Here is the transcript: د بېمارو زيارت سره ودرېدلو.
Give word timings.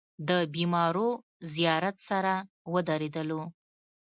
د 0.29 0.31
بېمارو 0.53 1.07
زيارت 1.53 1.97
سره 2.09 2.33
ودرېدلو. 2.73 3.41